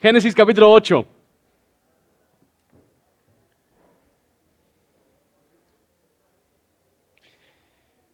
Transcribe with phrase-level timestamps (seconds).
[0.00, 1.04] Génesis capítulo 8.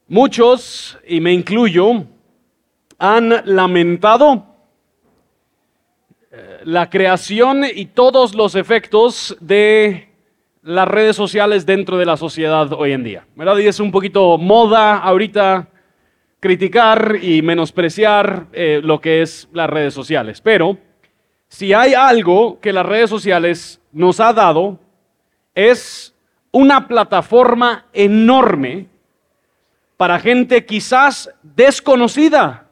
[0.09, 2.07] Muchos, y me incluyo,
[2.99, 4.47] han lamentado
[6.33, 10.09] eh, la creación y todos los efectos de
[10.62, 13.27] las redes sociales dentro de la sociedad hoy en día.
[13.37, 13.59] ¿verdad?
[13.59, 15.69] Y es un poquito moda ahorita
[16.41, 20.41] criticar y menospreciar eh, lo que es las redes sociales.
[20.41, 20.79] Pero
[21.49, 24.79] si hay algo que las redes sociales nos ha dado,
[25.55, 26.15] es
[26.51, 28.87] una plataforma enorme
[29.97, 32.66] para gente quizás desconocida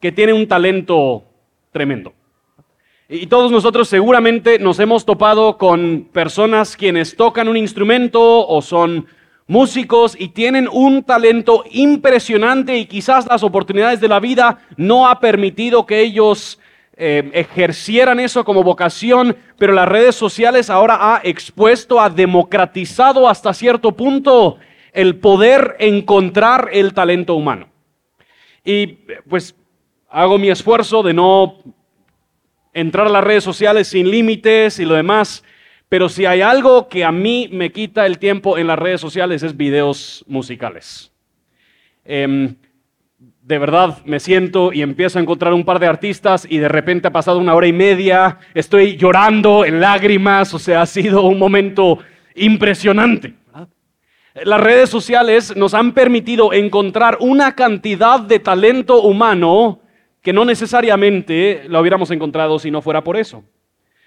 [0.00, 1.24] que tiene un talento
[1.70, 2.12] tremendo.
[3.08, 9.06] Y todos nosotros seguramente nos hemos topado con personas quienes tocan un instrumento o son
[9.46, 15.20] músicos y tienen un talento impresionante y quizás las oportunidades de la vida no ha
[15.20, 16.58] permitido que ellos
[16.96, 23.54] eh, ejercieran eso como vocación, pero las redes sociales ahora ha expuesto, ha democratizado hasta
[23.54, 24.58] cierto punto
[24.92, 27.68] el poder encontrar el talento humano.
[28.64, 28.98] Y
[29.28, 29.54] pues
[30.08, 31.58] hago mi esfuerzo de no
[32.74, 35.44] entrar a las redes sociales sin límites y lo demás,
[35.88, 39.42] pero si hay algo que a mí me quita el tiempo en las redes sociales
[39.42, 41.12] es videos musicales.
[42.04, 42.56] Em,
[43.42, 47.08] de verdad me siento y empiezo a encontrar un par de artistas y de repente
[47.08, 51.38] ha pasado una hora y media, estoy llorando en lágrimas, o sea, ha sido un
[51.38, 51.98] momento
[52.36, 53.34] impresionante.
[54.44, 59.80] Las redes sociales nos han permitido encontrar una cantidad de talento humano
[60.22, 63.44] que no necesariamente lo hubiéramos encontrado si no fuera por eso.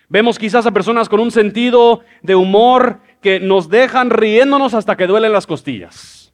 [0.08, 5.08] Vemos quizás a personas con un sentido de humor que nos dejan riéndonos hasta que
[5.08, 6.25] duelen las costillas.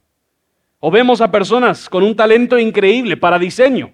[0.84, 3.92] O vemos a personas con un talento increíble para diseño,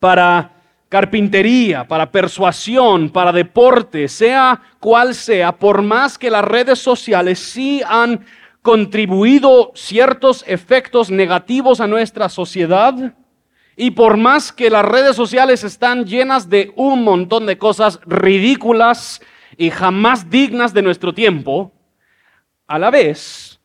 [0.00, 0.50] para
[0.88, 7.82] carpintería, para persuasión, para deporte, sea cual sea, por más que las redes sociales sí
[7.86, 8.26] han
[8.62, 13.14] contribuido ciertos efectos negativos a nuestra sociedad,
[13.76, 19.22] y por más que las redes sociales están llenas de un montón de cosas ridículas
[19.56, 21.72] y jamás dignas de nuestro tiempo,
[22.66, 23.60] a la vez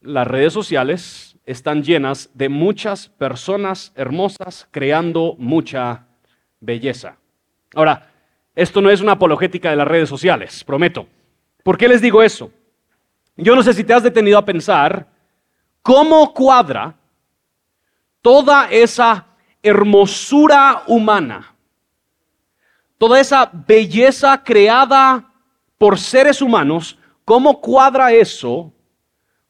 [0.00, 6.04] las redes sociales están llenas de muchas personas hermosas creando mucha
[6.60, 7.16] belleza.
[7.74, 8.10] Ahora,
[8.54, 11.06] esto no es una apologética de las redes sociales, prometo.
[11.62, 12.52] ¿Por qué les digo eso?
[13.34, 15.06] Yo no sé si te has detenido a pensar
[15.80, 16.94] cómo cuadra
[18.20, 19.24] toda esa
[19.62, 21.54] hermosura humana,
[22.98, 25.32] toda esa belleza creada
[25.78, 28.70] por seres humanos, ¿cómo cuadra eso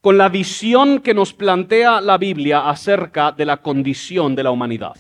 [0.00, 4.96] con la visión que nos plantea la Biblia acerca de la condición de la humanidad?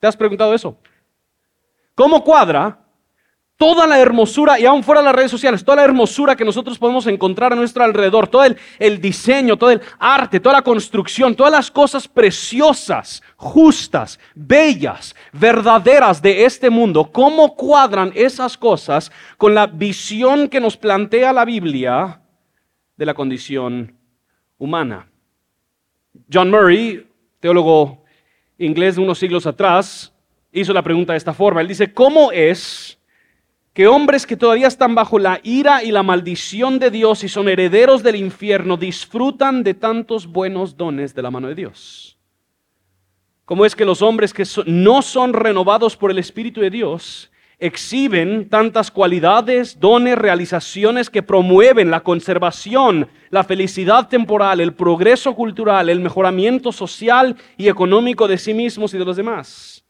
[0.00, 0.76] ¿Te has preguntado eso?
[1.94, 2.82] ¿Cómo cuadra
[3.62, 6.78] toda la hermosura, y aún fuera de las redes sociales, toda la hermosura que nosotros
[6.78, 11.36] podemos encontrar a nuestro alrededor, todo el, el, diseño, todo el arte, toda la construcción,
[11.36, 19.54] todas las cosas preciosas, justas, bellas, verdaderas de este mundo, ¿cómo cuadran esas cosas con
[19.54, 22.21] la visión que nos plantea la Biblia
[22.96, 23.96] de la condición
[24.58, 25.08] humana?
[26.32, 27.06] John Murray,
[27.40, 28.04] teólogo
[28.58, 30.12] inglés de unos siglos atrás,
[30.52, 31.60] hizo la pregunta de esta forma.
[31.60, 32.98] Él dice, ¿cómo es
[33.72, 37.48] que hombres que todavía están bajo la ira y la maldición de Dios y son
[37.48, 42.18] herederos del infierno disfrutan de tantos buenos dones de la mano de Dios.
[43.46, 47.30] ¿Cómo es que los hombres que no son renovados por el Espíritu de Dios
[47.62, 55.88] exhiben tantas cualidades, dones, realizaciones que promueven la conservación, la felicidad temporal, el progreso cultural,
[55.88, 59.84] el mejoramiento social y económico de sí mismos y de los demás?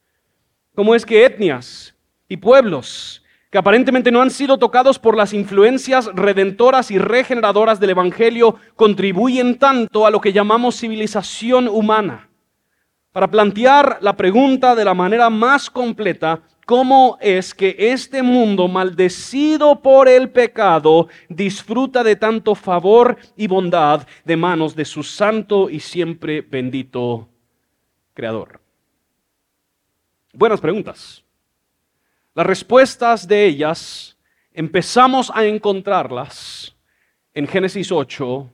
[0.75, 1.97] ¿Cómo es que etnias
[2.29, 7.91] y pueblos que aparentemente no han sido tocados por las influencias redentoras y regeneradoras del
[7.91, 12.29] Evangelio, contribuyen tanto a lo que llamamos civilización humana.
[13.13, 19.81] Para plantear la pregunta de la manera más completa, ¿cómo es que este mundo maldecido
[19.81, 25.81] por el pecado disfruta de tanto favor y bondad de manos de su santo y
[25.81, 27.29] siempre bendito
[28.15, 28.61] Creador?
[30.33, 31.23] Buenas preguntas.
[32.35, 34.17] Las respuestas de ellas
[34.53, 36.75] empezamos a encontrarlas
[37.35, 38.51] en Génesis 8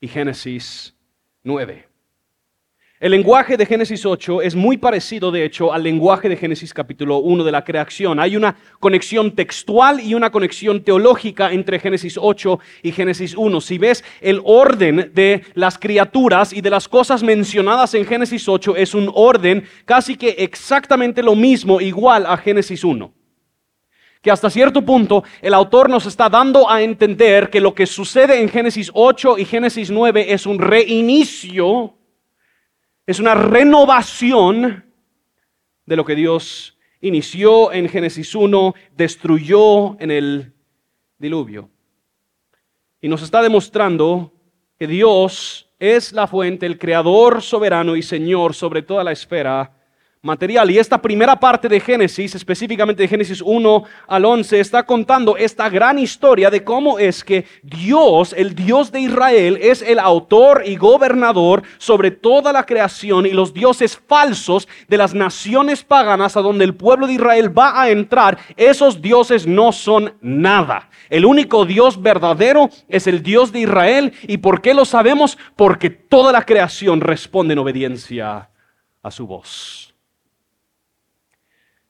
[0.00, 0.94] y Génesis
[1.42, 1.88] 9.
[3.00, 7.18] El lenguaje de Génesis 8 es muy parecido, de hecho, al lenguaje de Génesis capítulo
[7.18, 8.18] 1 de la creación.
[8.18, 13.60] Hay una conexión textual y una conexión teológica entre Génesis 8 y Génesis 1.
[13.60, 18.74] Si ves el orden de las criaturas y de las cosas mencionadas en Génesis 8,
[18.74, 23.14] es un orden casi que exactamente lo mismo, igual a Génesis 1.
[24.20, 28.40] que hasta cierto punto el autor nos está dando a entender que lo que sucede
[28.40, 31.97] en Génesis 8 y Génesis 9 es un reinicio,
[33.08, 34.84] es una renovación
[35.86, 40.52] de lo que Dios inició en Génesis 1, destruyó en el
[41.16, 41.70] diluvio.
[43.00, 44.34] Y nos está demostrando
[44.78, 49.77] que Dios es la fuente, el creador soberano y Señor sobre toda la esfera
[50.22, 50.70] material.
[50.70, 55.68] Y esta primera parte de Génesis, específicamente de Génesis 1 al 11, está contando esta
[55.68, 60.76] gran historia de cómo es que Dios, el Dios de Israel, es el autor y
[60.76, 66.64] gobernador sobre toda la creación y los dioses falsos de las naciones paganas a donde
[66.64, 68.38] el pueblo de Israel va a entrar.
[68.56, 70.88] Esos dioses no son nada.
[71.10, 74.12] El único Dios verdadero es el Dios de Israel.
[74.22, 75.38] ¿Y por qué lo sabemos?
[75.56, 78.50] Porque toda la creación responde en obediencia
[79.02, 79.87] a su voz.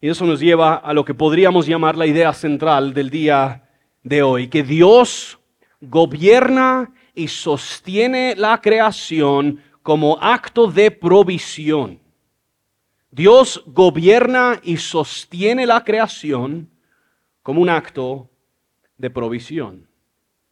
[0.00, 3.69] Y eso nos lleva a lo que podríamos llamar la idea central del día
[4.05, 5.41] de hoy, que Dios
[5.81, 11.99] gobierna y sostiene la creación como acto de provisión.
[13.11, 16.71] Dios gobierna y sostiene la creación
[17.43, 18.31] como un acto
[18.97, 19.89] de provisión.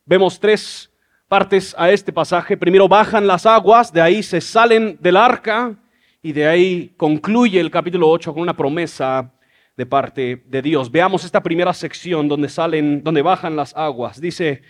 [0.04, 0.90] Vemos tres
[1.28, 2.56] partes a este pasaje.
[2.56, 5.76] Primero bajan las aguas, de ahí se salen del arca
[6.20, 9.32] y de ahí concluye el capítulo 8 con una promesa
[9.76, 10.90] de parte de Dios.
[10.90, 14.20] Veamos esta primera sección donde salen, donde bajan las aguas.
[14.20, 14.62] Dice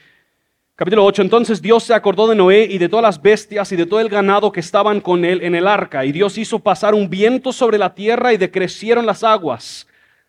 [0.75, 3.87] capítulo 8, entonces Dios se acordó de Noé y de todas las bestias y de
[3.87, 7.08] todo el ganado que estaban con él en el arca, y Dios hizo pasar un
[7.08, 9.87] viento sobre la tierra y decrecieron las aguas.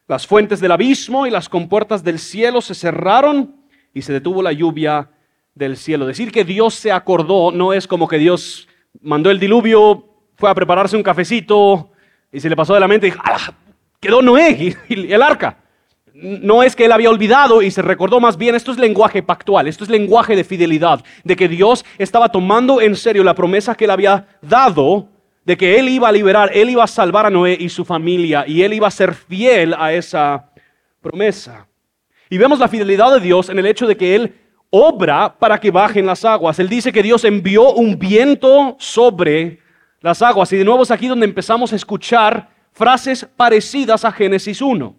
[0.08, 3.58] Las fuentes del abismo y las compuertas del cielo se cerraron
[3.94, 5.10] y se detuvo la lluvia
[5.54, 6.06] del cielo.
[6.06, 8.70] Decir que Dios se acordó no es como que Dios
[9.02, 11.92] mandó el diluvio, fue a prepararse un cafecito
[12.32, 13.22] y se le pasó de la mente y dijo,
[14.00, 15.58] quedó Noé y el arca.
[16.14, 19.68] No es que él había olvidado y se recordó más bien, esto es lenguaje pactual,
[19.68, 23.86] esto es lenguaje de fidelidad, de que Dios estaba tomando en serio la promesa que
[23.86, 25.10] él había dado
[25.48, 28.44] de que él iba a liberar, él iba a salvar a Noé y su familia
[28.46, 30.52] y él iba a ser fiel a esa
[31.00, 31.70] promesa.
[32.30, 34.36] Y vemos la fidelidad de Dios en el hecho de que él
[34.70, 36.60] obra para que bajen las aguas.
[36.60, 39.60] Él dice que Dios envió un viento sobre
[40.02, 44.62] las aguas y de nuevo es aquí donde empezamos a escuchar frases parecidas a Génesis
[44.62, 44.96] 1.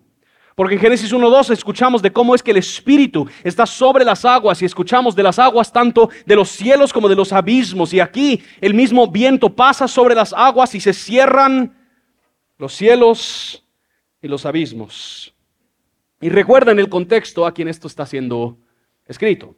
[0.56, 4.60] Porque en Génesis 1.2 escuchamos de cómo es que el Espíritu está sobre las aguas
[4.60, 7.94] y escuchamos de las aguas tanto de los cielos como de los abismos.
[7.94, 11.76] Y aquí el mismo viento pasa sobre las aguas y se cierran
[12.58, 13.64] los cielos
[14.20, 15.32] y los abismos.
[16.20, 18.58] Y recuerden el contexto a quien esto está siendo
[19.06, 19.54] escrito.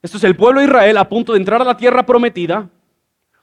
[0.00, 2.70] Esto es el pueblo de Israel a punto de entrar a la tierra prometida,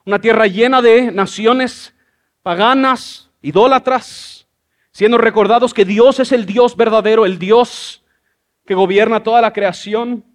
[0.05, 1.93] una tierra llena de naciones
[2.41, 4.47] paganas, idólatras,
[4.91, 8.03] siendo recordados que Dios es el Dios verdadero, el Dios
[8.65, 10.25] que gobierna toda la creación.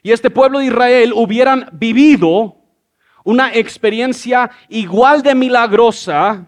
[0.00, 2.54] Y este pueblo de Israel hubieran vivido
[3.24, 6.46] una experiencia igual de milagrosa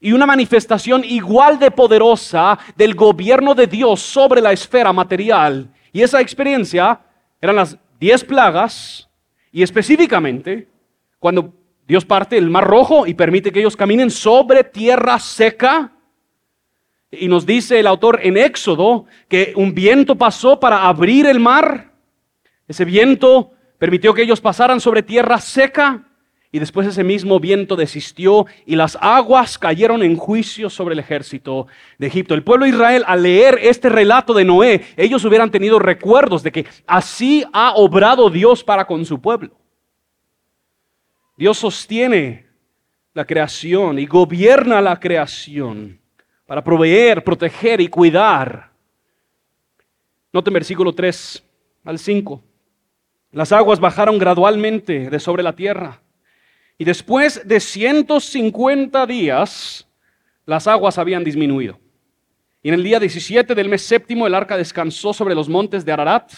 [0.00, 5.70] y una manifestación igual de poderosa del gobierno de Dios sobre la esfera material.
[5.92, 7.00] Y esa experiencia
[7.40, 9.08] eran las diez plagas
[9.52, 10.68] y específicamente
[11.20, 11.54] cuando
[11.88, 15.92] Dios parte el mar rojo y permite que ellos caminen sobre tierra seca.
[17.10, 21.94] Y nos dice el autor en Éxodo que un viento pasó para abrir el mar.
[22.68, 26.04] Ese viento permitió que ellos pasaran sobre tierra seca.
[26.52, 31.68] Y después ese mismo viento desistió y las aguas cayeron en juicio sobre el ejército
[31.96, 32.34] de Egipto.
[32.34, 36.52] El pueblo de Israel, al leer este relato de Noé, ellos hubieran tenido recuerdos de
[36.52, 39.58] que así ha obrado Dios para con su pueblo.
[41.38, 42.46] Dios sostiene
[43.14, 46.00] la creación y gobierna la creación
[46.46, 48.72] para proveer, proteger y cuidar.
[50.32, 51.44] Noten versículo 3
[51.84, 52.42] al 5.
[53.30, 56.00] Las aguas bajaron gradualmente de sobre la tierra.
[56.76, 59.86] Y después de 150 días,
[60.44, 61.78] las aguas habían disminuido.
[62.64, 65.92] Y en el día 17 del mes séptimo, el arca descansó sobre los montes de
[65.92, 66.32] Ararat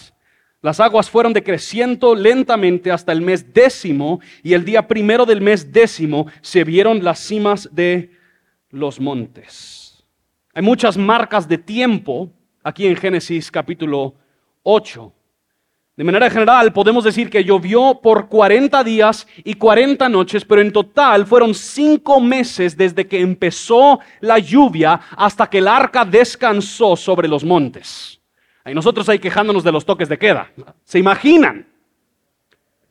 [0.62, 5.72] las aguas fueron decreciendo lentamente hasta el mes décimo y el día primero del mes
[5.72, 8.10] décimo se vieron las cimas de
[8.68, 10.04] los montes.
[10.52, 12.30] Hay muchas marcas de tiempo
[12.62, 14.14] aquí en Génesis capítulo
[14.62, 15.12] 8.
[15.96, 20.72] De manera general podemos decir que llovió por 40 días y 40 noches, pero en
[20.72, 27.28] total fueron cinco meses desde que empezó la lluvia hasta que el arca descansó sobre
[27.28, 28.19] los montes.
[28.70, 30.50] Y nosotros ahí quejándonos de los toques de queda.
[30.84, 31.66] ¿Se imaginan?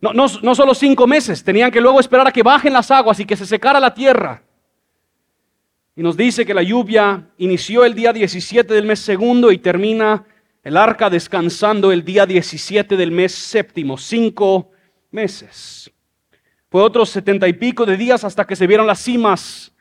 [0.02, 3.20] No, no, no solo cinco meses, tenían que luego esperar a que bajen las aguas
[3.20, 4.44] y que se secara la tierra.
[5.96, 10.26] Y nos dice que la lluvia inició el día 17 del mes segundo y termina
[10.64, 14.72] el arca descansando el día 17 del mes séptimo, cinco
[15.12, 15.92] meses.
[16.70, 19.74] Fue otros setenta y pico de días hasta que se vieron las cimas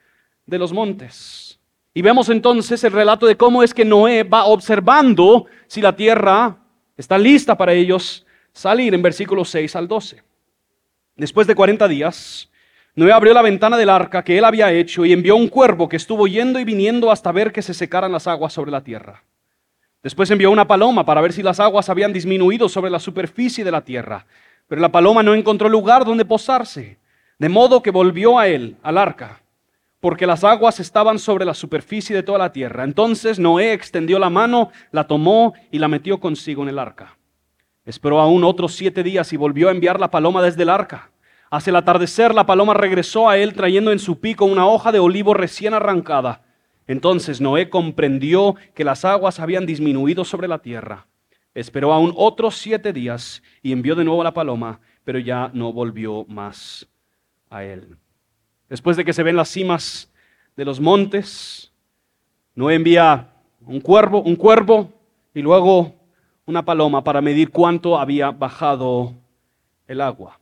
[0.47, 1.48] de los montes.
[1.95, 6.57] Y vemos entonces el relato de cómo es que Noé va observando si la tierra
[6.97, 10.23] está lista para ellos salir en versículos 6 al 12.
[11.16, 12.50] Después de 40 días,
[12.95, 15.97] Noé abrió la ventana del arca que él había hecho y envió un cuervo que
[15.97, 19.23] estuvo yendo y viniendo hasta ver que se secaran las aguas sobre la tierra.
[20.02, 23.71] Después envió una paloma para ver si las aguas habían disminuido sobre la superficie de
[23.71, 24.26] la tierra.
[24.68, 26.99] Pero la paloma no encontró lugar donde posarse,
[27.38, 29.42] de modo que volvió a él, al arca,
[30.00, 32.85] porque las aguas estaban sobre la superficie de toda la tierra.
[32.85, 37.19] Entonces Noé extendió la mano, la tomó y la metió consigo en el arca.
[37.85, 41.11] Esperó aún otros siete días y volvió a enviar la paloma desde el arca.
[41.50, 44.99] Hacia el atardecer la paloma regresó a él trayendo en su pico una hoja de
[44.99, 46.43] olivo recién arrancada.
[46.87, 51.07] Entonces Noé comprendió que las aguas habían disminuido sobre la tierra.
[51.55, 56.25] Esperó aún otros siete días y envió de nuevo la paloma, pero ya no volvió
[56.26, 56.87] más
[57.50, 57.97] a él.
[58.69, 60.11] Después de que se ven las cimas
[60.57, 61.73] de los montes,
[62.55, 63.29] Noé envía
[63.67, 64.93] un cuervo, un cuervo
[65.35, 65.95] y luego
[66.45, 69.15] una paloma para medir cuánto había bajado
[69.87, 70.39] el agua.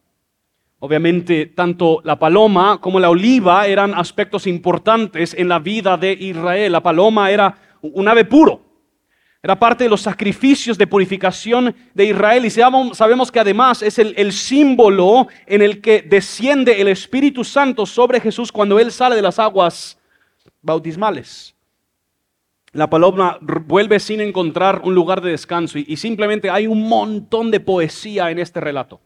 [0.79, 6.73] Obviamente, tanto la paloma como la oliva eran aspectos importantes en la vida de Israel.
[6.73, 8.61] La paloma era un ave puro,
[9.47, 14.33] era parte de los sacrificios de purificación de Israel y sabemos que además es el,
[14.33, 19.39] símbolo en el que desciende el Espíritu Santo sobre Jesús cuando Él sale de las
[19.39, 20.01] aguas
[20.63, 21.55] bautismales.
[22.73, 27.61] La paloma vuelve sin encontrar un lugar de descanso y simplemente hay un montón de
[27.61, 29.01] poesía en este relato.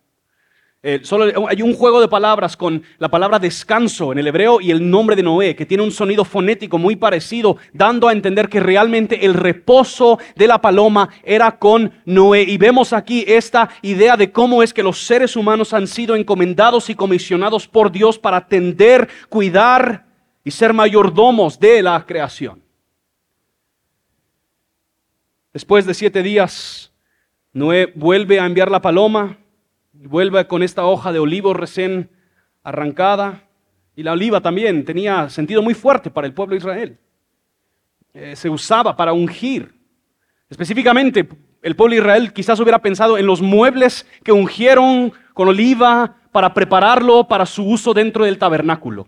[0.83, 4.71] Eh, solo hay un juego de palabras con la palabra descanso en el hebreo y
[4.71, 8.61] el nombre de Noé, que tiene un sonido fonético muy parecido, dando a entender que
[8.61, 12.45] realmente el reposo de la paloma era con Noé.
[12.45, 16.89] Y vemos aquí esta idea de cómo es que los seres humanos han sido encomendados
[16.89, 20.07] y comisionados por Dios para atender, cuidar
[20.45, 22.63] y ser mayordomos de la creación.
[25.53, 26.91] Después de siete días,
[27.53, 29.40] Noé vuelve a enviar la paloma
[30.07, 32.11] vuelve con esta hoja de olivo recién
[32.63, 33.45] arrancada.
[33.97, 36.99] Y la oliva también tenía sentido muy fuerte para el pueblo de Israel.
[38.15, 39.75] Eh, se usaba para ungir.
[40.49, 41.29] Específicamente,
[41.63, 46.55] el pueblo de Israel quizás hubiera pensado en los muebles que ungieron con oliva para
[46.55, 49.07] prepararlo para su uso dentro del tabernáculo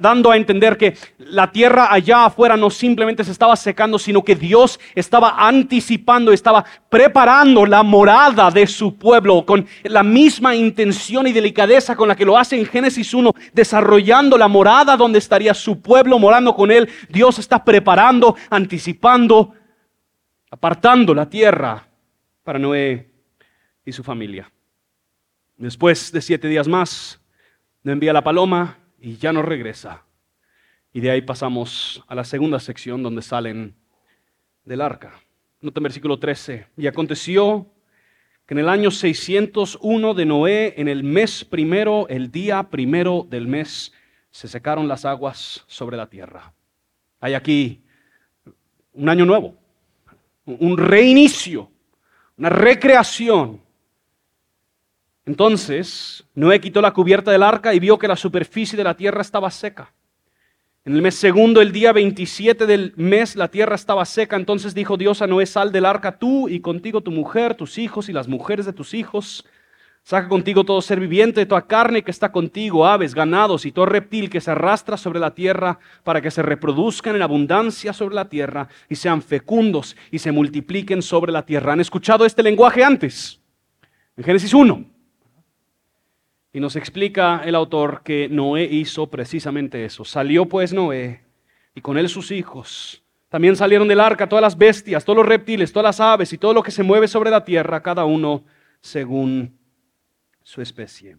[0.00, 4.34] dando a entender que la tierra allá afuera no simplemente se estaba secando, sino que
[4.34, 11.32] Dios estaba anticipando, estaba preparando la morada de su pueblo con la misma intención y
[11.32, 15.80] delicadeza con la que lo hace en Génesis 1, desarrollando la morada donde estaría su
[15.80, 16.88] pueblo morando con él.
[17.08, 19.54] Dios está preparando, anticipando,
[20.50, 21.86] apartando la tierra
[22.42, 23.08] para Noé
[23.84, 24.50] y su familia.
[25.56, 27.20] Después de siete días más,
[27.84, 30.04] le envía la paloma y ya no regresa.
[30.92, 33.74] Y de ahí pasamos a la segunda sección donde salen
[34.64, 35.20] del arca.
[35.60, 36.66] Nota en versículo 13.
[36.76, 37.66] Y aconteció
[38.46, 43.46] que en el año 601 de Noé, en el mes primero, el día primero del
[43.46, 43.92] mes,
[44.30, 46.52] se secaron las aguas sobre la tierra.
[47.20, 47.82] Hay aquí
[48.92, 49.54] un año nuevo,
[50.44, 51.70] un reinicio,
[52.36, 53.60] una recreación
[55.26, 59.20] entonces Noé quitó la cubierta del arca y vio que la superficie de la tierra
[59.20, 59.92] estaba seca.
[60.82, 64.36] En el mes segundo, el día 27 del mes, la tierra estaba seca.
[64.36, 68.08] Entonces dijo Dios a Noé, sal del arca tú y contigo tu mujer, tus hijos
[68.08, 69.44] y las mujeres de tus hijos.
[70.02, 74.30] Saca contigo todo ser viviente toda carne que está contigo, aves, ganados y todo reptil
[74.30, 78.66] que se arrastra sobre la tierra, para que se reproduzcan en abundancia sobre la tierra
[78.88, 81.74] y sean fecundos y se multipliquen sobre la tierra.
[81.74, 83.38] ¿Han escuchado este lenguaje antes?
[84.16, 84.99] En Génesis 1.
[86.52, 90.04] Y nos explica el autor que Noé hizo precisamente eso.
[90.04, 91.22] Salió pues Noé
[91.74, 93.02] y con él sus hijos.
[93.28, 96.52] También salieron del arca todas las bestias, todos los reptiles, todas las aves y todo
[96.52, 98.44] lo que se mueve sobre la tierra, cada uno
[98.80, 99.56] según
[100.42, 101.16] su especie.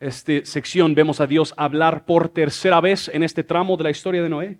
[0.00, 4.20] Esta sección vemos a Dios hablar por tercera vez en este tramo de la historia
[4.20, 4.58] de Noé.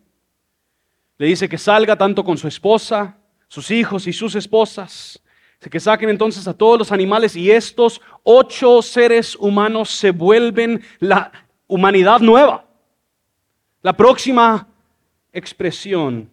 [1.19, 3.19] Le dice que salga tanto con su esposa,
[3.49, 5.21] sus hijos y sus esposas,
[5.71, 11.33] que saquen entonces a todos los animales y estos ocho seres humanos se vuelven la
[11.66, 12.66] humanidad nueva.
[13.83, 14.69] La próxima
[15.33, 16.31] expresión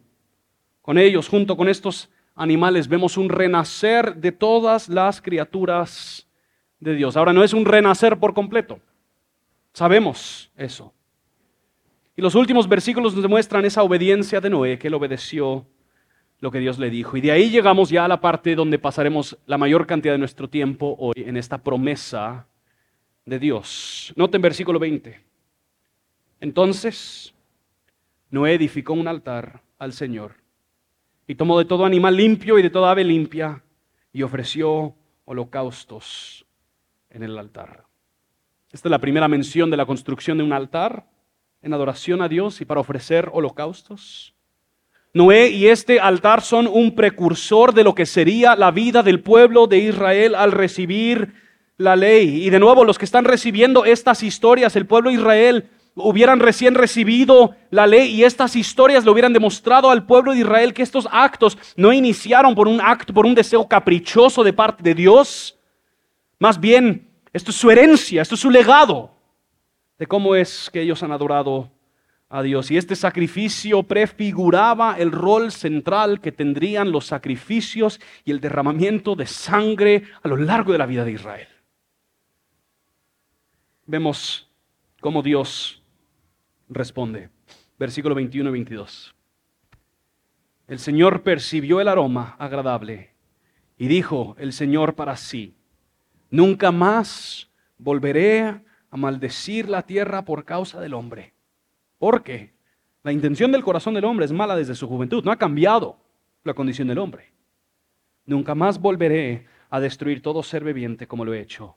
[0.81, 6.27] con ellos, junto con estos animales, vemos un renacer de todas las criaturas
[6.79, 7.15] de Dios.
[7.15, 8.79] Ahora no es un renacer por completo.
[9.73, 10.93] Sabemos eso.
[12.15, 15.65] Y los últimos versículos nos demuestran esa obediencia de Noé, que él obedeció
[16.39, 17.17] lo que Dios le dijo.
[17.17, 20.49] Y de ahí llegamos ya a la parte donde pasaremos la mayor cantidad de nuestro
[20.49, 22.47] tiempo hoy en esta promesa
[23.25, 24.13] de Dios.
[24.15, 25.19] Noten versículo 20.
[26.39, 27.33] Entonces,
[28.29, 30.35] Noé edificó un altar al Señor
[31.27, 33.63] y tomó de todo animal limpio y de toda ave limpia
[34.13, 36.45] y ofreció holocaustos
[37.09, 37.85] en el altar.
[38.71, 41.07] Esta es la primera mención de la construcción de un altar
[41.61, 44.33] en adoración a Dios y para ofrecer holocaustos.
[45.13, 49.65] Noé y este altar son un precursor de lo que sería la vida del pueblo
[49.65, 51.33] de Israel al recibir
[51.77, 52.45] la ley.
[52.45, 56.75] Y de nuevo, los que están recibiendo estas historias, el pueblo de Israel, hubieran recién
[56.75, 61.07] recibido la ley y estas historias le hubieran demostrado al pueblo de Israel que estos
[61.11, 65.57] actos no iniciaron por un acto, por un deseo caprichoso de parte de Dios.
[66.37, 69.11] Más bien, esto es su herencia, esto es su legado
[69.97, 71.69] de cómo es que ellos han adorado
[72.29, 72.69] a Dios.
[72.69, 79.25] Y este sacrificio prefiguraba el rol central que tendrían los sacrificios y el derramamiento de
[79.25, 81.47] sangre a lo largo de la vida de Israel.
[83.85, 84.47] Vemos
[85.01, 85.81] cómo Dios
[86.69, 87.29] responde.
[87.79, 89.15] Versículo 21 y 22.
[90.67, 93.15] El Señor percibió el aroma agradable
[93.77, 95.55] y dijo el Señor para sí,
[96.29, 101.33] nunca más volveré a maldecir la tierra por causa del hombre.
[101.99, 102.53] Porque
[103.03, 105.99] la intención del corazón del hombre es mala desde su juventud, no ha cambiado
[106.43, 107.31] la condición del hombre.
[108.25, 111.75] Nunca más volveré a destruir todo ser viviente como lo he hecho.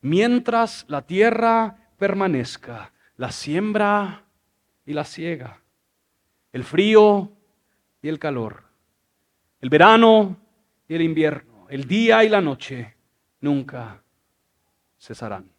[0.00, 4.24] Mientras la tierra permanezca, la siembra
[4.86, 5.60] y la ciega,
[6.52, 7.32] el frío
[8.00, 8.64] y el calor,
[9.60, 10.36] el verano
[10.86, 12.94] y el invierno, el día y la noche,
[13.40, 14.02] nunca
[14.98, 15.50] cesarán.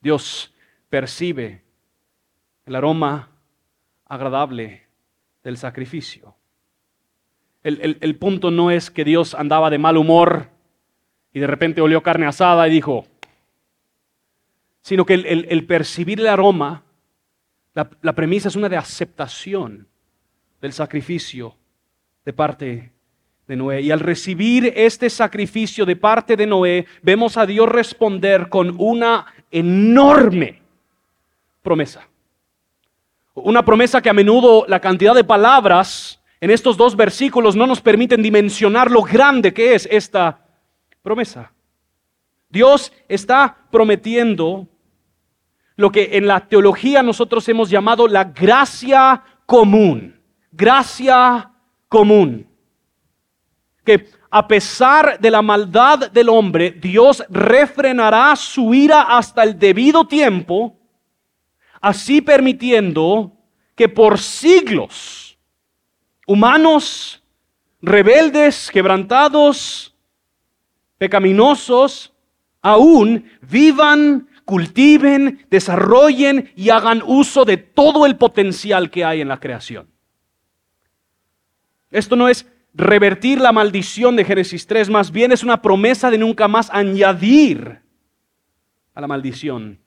[0.00, 0.54] Dios
[0.88, 1.64] percibe
[2.72, 3.28] el aroma
[4.06, 4.86] agradable
[5.44, 6.34] del sacrificio.
[7.62, 10.48] El, punto no es que Dios andaba de mal humor
[11.34, 13.06] y de repente olió carne asada y dijo,
[14.80, 16.82] sino que el, percibir el aroma,
[17.74, 19.86] la, la, premisa es una de aceptación
[20.62, 21.54] del sacrificio
[22.24, 22.92] de parte
[23.46, 23.82] de Noé.
[23.82, 29.26] Y al recibir este sacrificio de parte de Noé, vemos a Dios responder con una
[29.50, 30.62] enorme
[31.62, 32.08] promesa.
[33.34, 37.80] Una promesa que a menudo la cantidad de palabras en estos dos versículos no nos
[37.80, 40.44] permiten dimensionar lo grande que es esta
[41.02, 41.52] promesa.
[42.48, 44.68] Dios está prometiendo
[45.76, 50.20] lo que en la teología nosotros hemos llamado la gracia común.
[50.50, 51.50] Gracia
[51.88, 52.46] común.
[53.84, 60.06] Que a pesar de la maldad del hombre, Dios refrenará su ira hasta el debido
[60.06, 60.78] tiempo,
[61.82, 63.36] así permitiendo
[63.74, 65.36] que por siglos
[66.26, 67.22] humanos
[67.82, 69.94] rebeldes, quebrantados,
[70.96, 72.14] pecaminosos,
[72.62, 79.40] aún vivan, cultiven, desarrollen y hagan uso de todo el potencial que hay en la
[79.40, 79.88] creación.
[81.90, 86.18] Esto no es revertir la maldición de Génesis 3, más bien es una promesa de
[86.18, 87.82] nunca más añadir
[88.94, 89.80] a la maldición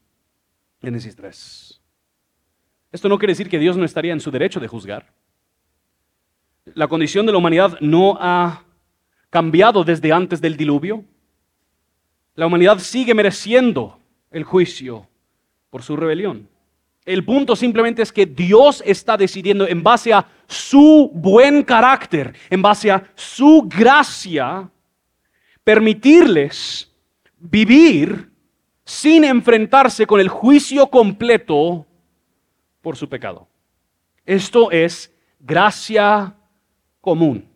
[0.81, 1.64] Génesis 3.
[2.95, 5.12] Esto no quiere decir que Dios no estaría en su derecho de juzgar.
[6.75, 8.63] La condición de la humanidad no ha
[9.29, 11.03] cambiado desde antes del diluvio.
[12.36, 13.99] La humanidad sigue mereciendo
[14.31, 15.10] el juicio
[15.69, 16.47] por su rebelión.
[17.03, 22.62] El punto simplemente es que Dios está decidiendo en base a su buen carácter, en
[22.62, 24.69] base a su gracia,
[25.65, 26.89] permitirles
[27.38, 28.31] vivir
[28.86, 31.86] sin enfrentarse con el juicio completo
[32.86, 33.48] por su pecado.
[34.28, 36.36] Esto es gracia
[37.02, 37.50] común.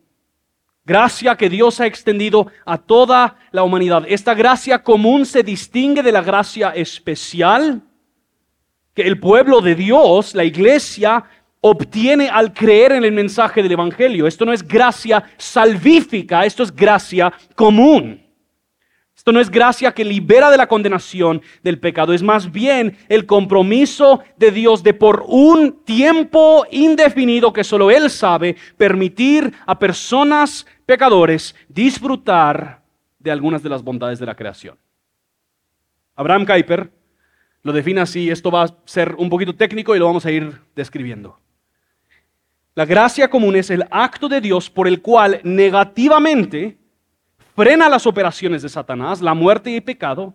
[0.84, 4.06] Gracia que Dios ha extendido a toda la humanidad.
[4.08, 7.84] Esta gracia común se distingue de la gracia especial
[8.96, 11.24] que el pueblo de Dios, la iglesia,
[11.62, 14.26] obtiene al creer en el mensaje del Evangelio.
[14.26, 18.29] Esto no es gracia salvífica, esto es gracia común.
[19.20, 23.26] Esto no es gracia que libera de la condenación del pecado, es más bien el
[23.26, 30.66] compromiso de Dios de por un tiempo indefinido que solo Él sabe, permitir a personas
[30.86, 32.82] pecadores disfrutar
[33.20, 34.78] de algunas de las bondades de la creación.
[36.16, 36.90] Abraham Kuyper
[37.64, 40.62] lo define así, esto va a ser un poquito técnico y lo vamos a ir
[40.78, 41.38] describiendo.
[42.74, 46.79] La gracia común es el acto de Dios por el cual negativamente
[47.60, 50.34] frena las operaciones de Satanás, la muerte y el pecado,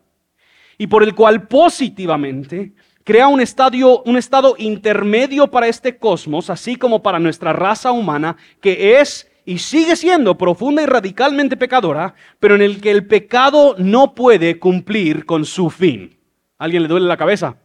[0.77, 6.77] y por el cual positivamente crea un, estadio, un estado intermedio para este cosmos, así
[6.77, 12.57] como para nuestra raza humana, que es y sigue siendo profunda y radicalmente pecadora, pero
[12.57, 16.19] en el que el pecado no puede cumplir con su fin.
[16.59, 17.57] ¿Alguien le duele la cabeza?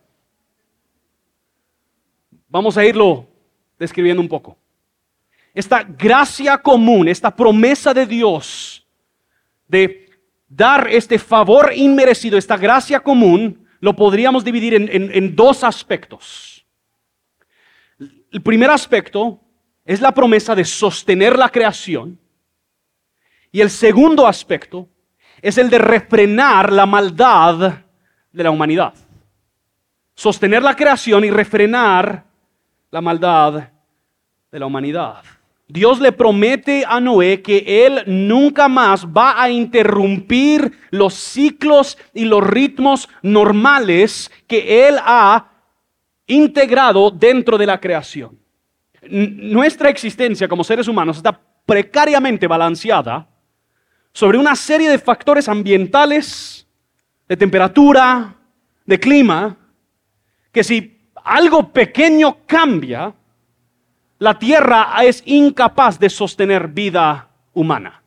[2.48, 3.28] Vamos a irlo
[3.78, 4.58] describiendo un poco.
[5.54, 8.79] Esta gracia común, esta promesa de Dios
[9.70, 10.10] de
[10.50, 16.66] dar este favor inmerecido, esta gracia común, lo podríamos dividir en, dos aspectos.
[18.32, 19.40] El primer aspecto
[19.86, 22.20] es la promesa de sostener la creación.
[23.52, 24.90] Y el segundo aspecto
[25.42, 27.86] es el de refrenar la maldad
[28.32, 28.94] de la humanidad.
[30.14, 32.26] Sostener la creación y refrenar
[32.92, 33.70] la maldad
[34.52, 35.24] de la humanidad.
[35.72, 42.26] Dios le promete a Noé que él nunca más va a interrumpir los ciclos y
[42.26, 45.52] los ritmos normales que él ha
[46.26, 48.40] integrado dentro de la creación.
[49.12, 53.30] Nuestra existencia como seres humanos está precariamente balanceada
[54.12, 56.68] sobre una serie de factores ambientales,
[57.28, 58.36] de temperatura,
[58.88, 59.56] de clima,
[60.52, 63.14] que si algo pequeño cambia,
[64.20, 68.04] la Tierra es incapaz de sostener vida humana.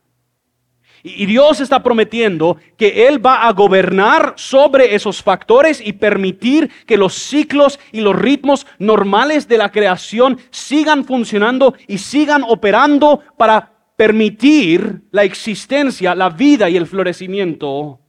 [1.05, 6.95] Y Dios está prometiendo que Él va a gobernar sobre esos factores y permitir que
[6.95, 13.73] los ciclos y los ritmos normales de la creación sigan funcionando y sigan operando para
[13.97, 17.99] permitir la existencia, la vida y el florecimiento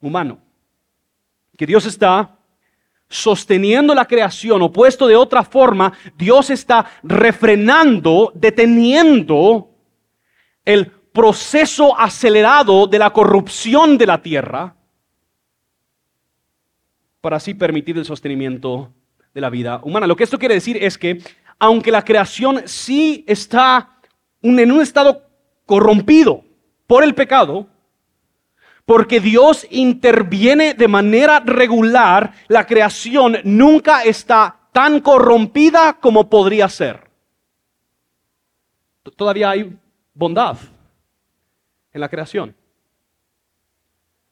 [0.00, 0.38] humano.
[1.56, 2.38] Que Dios está
[3.10, 9.68] sosteniendo la creación, o puesto de otra forma, Dios está refrenando, deteniendo
[10.64, 14.76] el proceso acelerado de la corrupción de la tierra
[17.20, 18.94] para así permitir el sostenimiento
[19.34, 20.06] de la vida humana.
[20.06, 21.20] Lo que esto quiere decir es que
[21.58, 23.98] aunque la creación sí está
[24.40, 25.28] en un estado
[25.66, 26.44] corrompido
[26.86, 27.68] por el pecado,
[28.90, 37.08] porque Dios interviene de manera regular, la creación nunca está tan corrompida como podría ser.
[39.14, 39.78] Todavía hay
[40.12, 40.56] bondad
[41.92, 42.56] en la creación.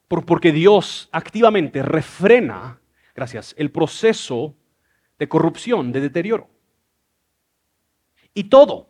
[0.09, 2.81] porque Dios activamente refrena,
[3.15, 4.57] gracias, el proceso
[5.21, 6.49] de corrupción, de deterioro.
[8.35, 8.89] Y todo,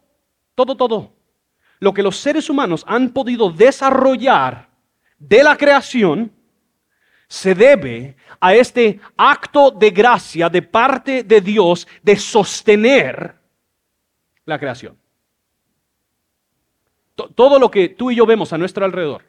[0.55, 1.13] todo, todo,
[1.79, 4.68] lo que los seres humanos han podido desarrollar
[5.19, 6.33] de la creación,
[7.29, 13.35] se debe a este acto de gracia de parte de Dios de sostener
[14.47, 14.97] la creación.
[17.15, 19.25] Todo lo que tú y yo vemos a nuestro alrededor,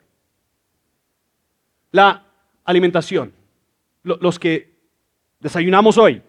[1.92, 2.24] la
[2.64, 3.34] alimentación,
[4.04, 4.76] los que
[5.40, 6.22] desayunamos hoy,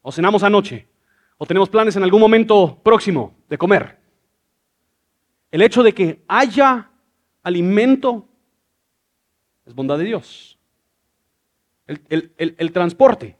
[0.00, 0.88] o cenamos anoche,
[1.36, 3.98] o tenemos planes en algún momento próximo de comer,
[5.50, 6.90] el hecho de que haya
[7.42, 8.26] alimento
[9.66, 10.58] es bondad de Dios.
[11.86, 13.36] El, el, transporte,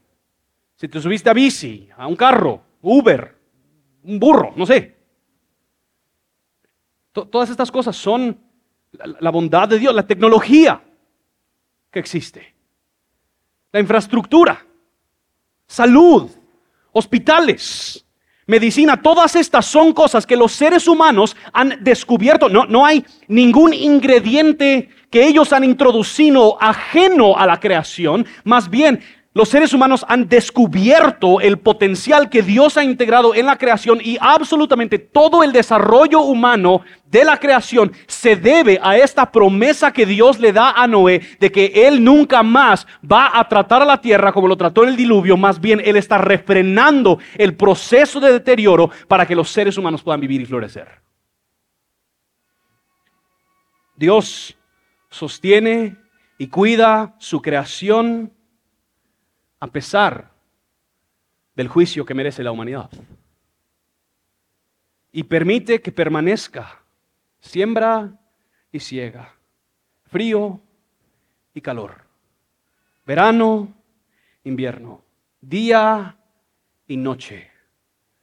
[0.77, 3.39] si te subiste a bici, a un carro, Uber,
[4.03, 4.97] un burro, no sé,
[7.13, 8.39] todas estas cosas son
[8.93, 10.83] la bondad de Dios, la tecnología
[11.91, 12.55] que existe,
[13.71, 14.67] la infraestructura,
[15.67, 16.31] salud,
[16.93, 18.05] hospitales,
[18.53, 22.51] medicina, todas estas son cosas que los seres humanos han descubierto.
[22.51, 29.01] No, no hay ningún ingrediente que ellos han introducido ajeno a la creación, más bien
[29.35, 34.18] los seres humanos han descubierto el potencial que Dios ha integrado en la creación y
[34.21, 40.38] absolutamente todo el desarrollo humano de la creación se debe a esta promesa que Dios
[40.38, 44.33] le da a Noé de que Él nunca más va a tratar a la tierra
[44.33, 48.90] como lo trató en el diluvio, más bien Él está refrenando el proceso de deterioro
[49.09, 51.01] para que los seres humanos puedan vivir y florecer.
[53.97, 54.59] Dios
[55.09, 55.97] sostiene
[56.37, 58.33] y cuida su creación
[59.62, 60.29] a pesar
[61.55, 62.90] del juicio que merece la humanidad.
[65.12, 66.83] Y permite que permanezca,
[67.38, 68.18] siembra
[68.72, 69.37] y ciega,
[70.07, 70.61] frío
[71.55, 72.03] y calor,
[73.07, 73.72] verano,
[74.42, 75.05] invierno,
[75.40, 76.18] día
[76.88, 77.48] y noche,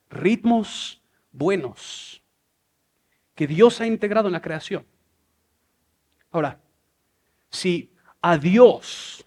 [0.10, 2.22] ritmos buenos
[3.34, 4.86] que Dios ha integrado en la creación.
[6.32, 6.60] Ahora,
[7.50, 9.26] si a Dios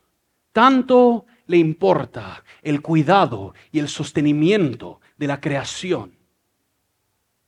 [0.52, 6.16] tanto le importa el cuidado y el sostenimiento de la creación,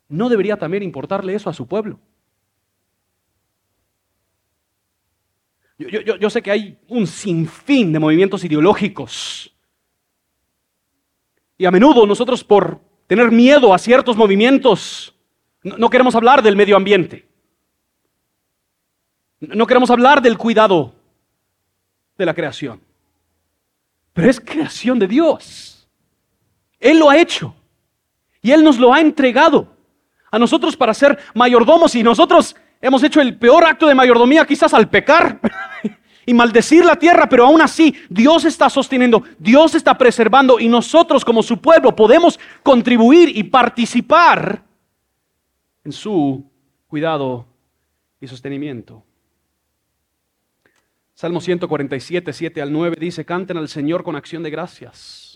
[0.08, 1.98] ¿no debería también importarle eso a su pueblo?
[5.78, 9.52] Yo, sé que hay un sinfín de movimientos ideológicos
[11.58, 15.16] Y a menudo nosotros por tener miedo a ciertos movimientos,
[15.62, 17.26] no, queremos hablar del medio ambiente.
[19.40, 20.94] No queremos hablar del cuidado
[22.18, 22.80] de la creación.
[24.14, 25.86] Pero es creación de Dios.
[26.80, 27.54] Él lo ha hecho.
[28.40, 29.68] Y Él nos lo ha entregado
[30.30, 31.94] a nosotros para ser mayordomos.
[31.94, 35.40] Y nosotros hemos hecho el peor acto de mayordomía quizás al pecar.
[36.26, 41.24] y maldecir la tierra, pero aún así Dios está sosteniendo, Dios está preservando y nosotros
[41.24, 44.62] como su pueblo podemos contribuir y participar
[45.84, 46.44] en su
[46.86, 47.46] cuidado
[48.20, 49.03] y sostenimiento.
[51.14, 55.34] Salmo 147, 7 al 9 dice, canten al Señor con acción de gracias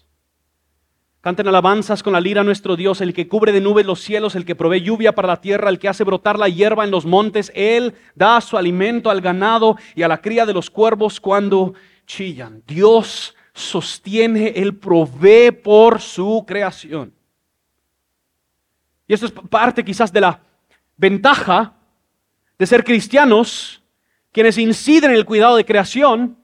[1.20, 4.36] Canten alabanzas con la lira a nuestro Dios, el que cubre de nubes los cielos,
[4.36, 7.04] el que provee lluvia para la tierra, el que hace brotar la hierba en los
[7.04, 7.50] montes.
[7.56, 11.74] Él da su alimento al ganado y a la cría de los cuervos cuando
[12.06, 12.62] chillan.
[12.68, 17.12] Dios sostiene, Él provee por su creación.
[19.08, 20.40] Y esto es parte quizás de la
[20.96, 21.74] ventaja
[22.56, 23.82] de ser cristianos,
[24.32, 26.36] quienes inciden en el cuidado de creación,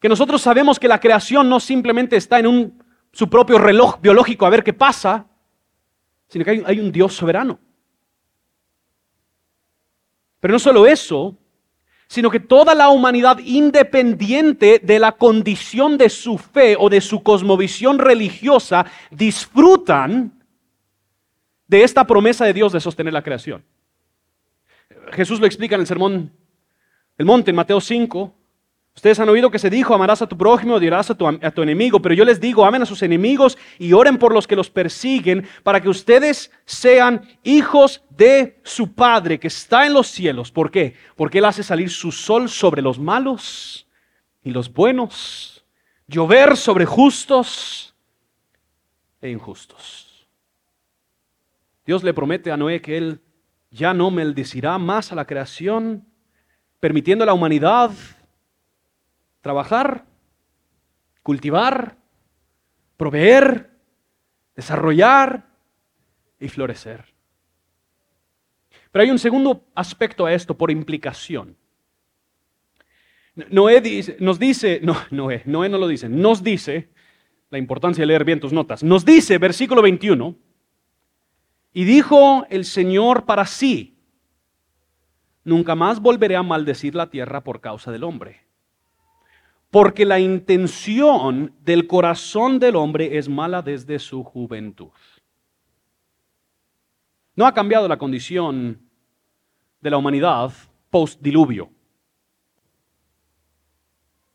[0.00, 2.74] que nosotros sabemos que la creación no simplemente está en
[3.12, 5.26] su propio reloj biológico a ver qué pasa,
[6.28, 7.58] sino que hay, un Dios soberano.
[10.38, 11.36] Pero no solo eso,
[12.08, 17.22] sino que toda la humanidad, independiente de la condición de su fe o de su
[17.22, 20.32] cosmovisión religiosa, disfrutan
[21.66, 23.64] de esta promesa de Dios de sostener la creación.
[25.12, 26.32] Jesús lo explica en el sermón
[27.20, 28.34] del monte en Mateo 5,
[28.96, 31.62] Ustedes han oído que se dijo, amarás a tu prójimo, odiarás a tu, a tu,
[31.62, 34.70] enemigo, pero yo les digo, amen a sus enemigos y oren por los que los
[34.70, 40.50] persiguen, para que ustedes sean hijos de su Padre que está en los cielos.
[40.50, 40.94] ¿Por qué?
[41.14, 43.86] Porque Él hace salir su sol sobre los malos
[44.42, 45.62] y los buenos,
[46.08, 47.94] llover sobre justos
[49.20, 50.26] e injustos.
[51.84, 53.20] Dios le promete a Noé que Él
[53.70, 56.09] ya no maldecirá más a la creación,
[56.80, 57.90] permitiendo a la humanidad
[59.42, 60.06] trabajar,
[61.22, 61.96] cultivar,
[62.96, 63.70] proveer,
[64.56, 65.46] desarrollar
[66.38, 67.04] y florecer.
[68.90, 71.56] Pero hay un segundo aspecto a esto por implicación.
[73.50, 76.90] Noé nos dice, no, Noé, Noé no lo dice, nos dice,
[77.50, 80.36] la importancia de leer bien tus notas, nos dice, versículo 21,
[81.72, 83.99] y dijo el Señor para sí,
[85.44, 88.50] nunca más volveré a maldecir la tierra por causa del hombre
[89.70, 94.90] porque la intención del corazón del hombre es mala desde su juventud.
[97.36, 98.80] No ha cambiado la condición
[99.80, 100.52] de la humanidad
[100.90, 101.70] post-diluvio.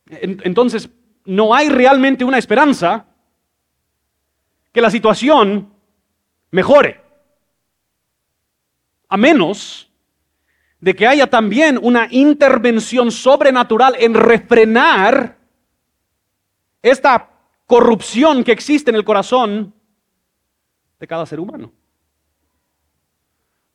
[0.07, 0.89] Entonces,
[1.25, 3.07] no hay realmente una esperanza
[4.71, 5.73] que la situación
[6.51, 7.01] mejore,
[9.09, 9.91] a menos
[10.85, 15.35] de que haya también una intervención sobrenatural en refrenar
[16.79, 17.27] esta
[17.65, 19.73] corrupción que existe en el corazón
[20.99, 21.71] de cada ser humano.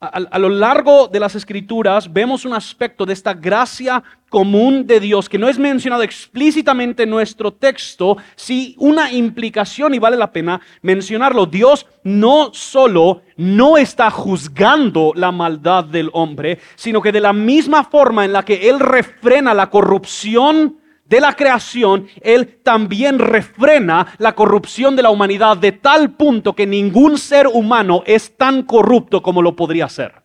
[0.03, 5.29] A, lo largo de las escrituras vemos un aspecto de esta gracia común de Dios
[5.29, 10.59] que no es mencionado explícitamente en nuestro texto, sí una implicación y vale la pena
[10.81, 11.45] mencionarlo.
[11.45, 17.85] Dios no solo no está juzgando la maldad del hombre, sino que de la misma
[17.85, 20.79] forma en la que Él refrena la corrupción
[21.11, 26.69] de la creación, Él también refrena la corrupción de la humanidad de tal punto que
[26.69, 30.23] ningún ser humano es tan corrupto como lo podría ser.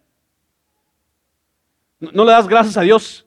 [2.00, 3.26] ¿No le das gracias a Dios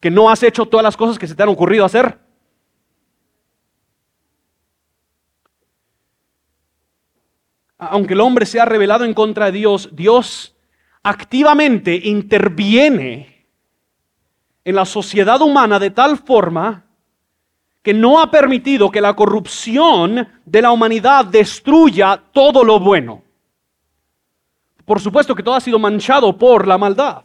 [0.00, 2.18] que no has hecho todas las cosas que se te han ocurrido hacer?
[7.78, 10.54] Aunque el hombre se ha rebelado en contra de Dios, Dios
[11.02, 13.31] activamente interviene
[14.64, 16.84] en la sociedad humana de tal forma
[17.82, 23.22] que no ha permitido que la corrupción de la humanidad destruya todo lo bueno.
[24.84, 27.24] Por supuesto que todo ha sido manchado por la maldad.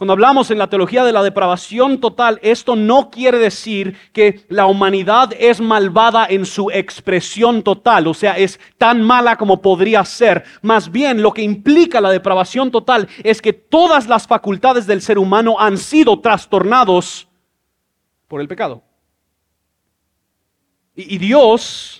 [0.00, 4.64] Cuando hablamos en la teología de la depravación total, esto no quiere decir que la
[4.64, 10.44] humanidad es malvada en su expresión total, o sea, es tan mala como podría ser.
[10.62, 15.18] Más bien, lo que implica la depravación total es que todas las facultades del ser
[15.18, 17.28] humano han sido trastornados
[18.26, 18.82] por el pecado.
[20.96, 21.99] Y, Dios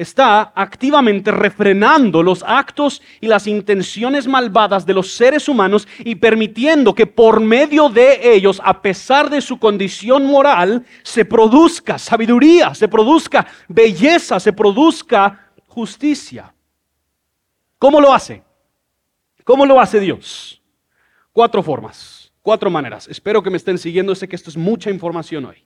[0.00, 6.94] está activamente refrenando los actos y las intenciones malvadas de los seres humanos y permitiendo
[6.94, 12.88] que por medio de ellos, a pesar de su condición moral, se produzca sabiduría, se
[12.88, 16.54] produzca belleza, se produzca justicia.
[17.78, 18.42] ¿Cómo lo hace?
[19.44, 20.62] ¿Cómo lo hace Dios?
[21.32, 23.06] Cuatro formas, cuatro maneras.
[23.08, 25.64] Espero que me estén siguiendo, sé que esto es mucha información hoy.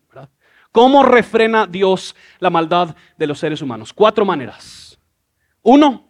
[0.75, 3.93] ¿Cómo refrena Dios la maldad de los seres humanos?
[3.93, 4.99] Cuatro maneras.
[5.63, 6.09] Uno,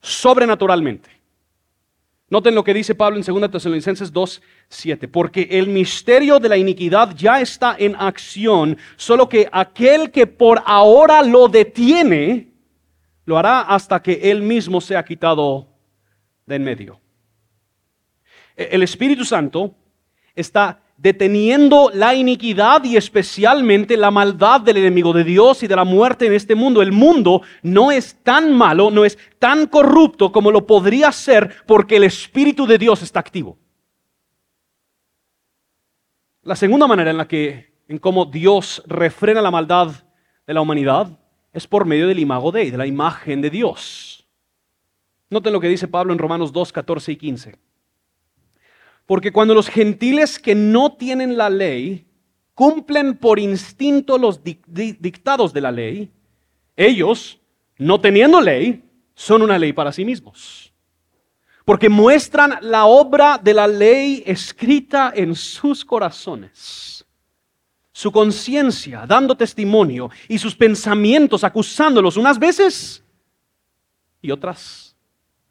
[0.00, 1.08] sobrenaturalmente.
[2.28, 5.06] Noten lo que dice Pablo en 2 Tesalonicenses 2, 7.
[5.06, 10.60] Porque el misterio de la iniquidad ya está en acción, solo que aquel que por
[10.66, 12.48] ahora lo detiene,
[13.26, 15.68] lo hará hasta que él mismo sea quitado
[16.46, 17.00] de en medio.
[18.56, 19.76] E-, el Espíritu Santo
[20.34, 25.84] está deteniendo la iniquidad y especialmente la maldad del enemigo de Dios y de la
[25.84, 26.82] muerte en este mundo.
[26.82, 31.96] El mundo no es tan malo, no es tan corrupto como lo podría ser porque
[31.96, 33.56] el Espíritu de Dios está activo.
[36.42, 39.92] La segunda manera en la que, en cómo Dios refrena la maldad
[40.46, 41.18] de la humanidad,
[41.52, 44.28] es por medio del imago Dei, de la imagen de Dios.
[45.30, 47.69] Noten lo que dice Pablo en Romanos 2, 14 y 15.
[49.10, 52.06] Porque cuando los gentiles que no tienen la ley
[52.54, 56.12] cumplen por instinto los dictados de la ley,
[56.76, 57.40] ellos,
[57.76, 58.84] no teniendo ley,
[59.16, 60.72] son una ley para sí mismos.
[61.64, 67.04] Porque muestran la obra de la ley escrita en sus corazones.
[67.90, 73.02] Su conciencia dando testimonio y sus pensamientos acusándolos unas veces
[74.22, 74.94] y otras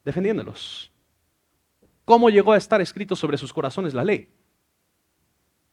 [0.05, 0.88] defendiéndolos.
[2.09, 4.27] ¿Cómo llegó a estar escrito sobre sus corazones la ley?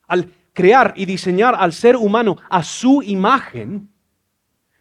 [0.07, 3.89] Al crear y diseñar al ser humano a su imagen,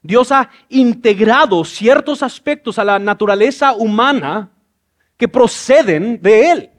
[0.02, 4.52] Dios ha integrado ciertos aspectos a la naturaleza humana
[5.16, 6.70] que proceden de Él.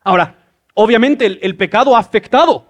[0.00, 0.44] Ahora,
[0.74, 2.66] obviamente el, el, pecado ha afectado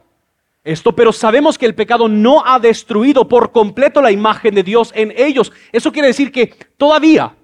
[0.62, 4.92] esto, pero sabemos que el pecado no ha destruido por completo la imagen de Dios
[4.94, 5.52] en ellos.
[5.72, 7.34] Eso quiere decir que todavía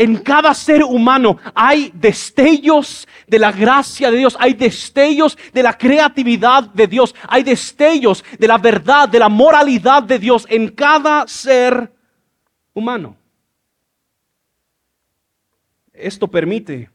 [0.00, 5.76] en cada ser humano hay destellos de la gracia de Dios, hay destellos de la
[5.76, 11.28] creatividad de Dios, hay destellos de la verdad, de la moralidad de Dios en cada
[11.28, 11.92] ser
[12.72, 13.14] humano.
[15.92, 16.88] Esto permite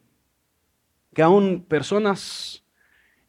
[1.13, 2.63] que aún personas